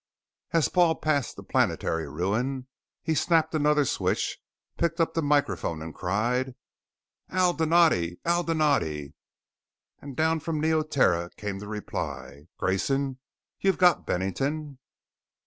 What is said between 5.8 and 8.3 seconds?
and cried: "Al Donatti!